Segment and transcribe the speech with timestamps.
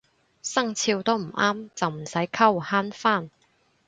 [0.41, 3.29] 生肖都唔啱就唔使溝慳返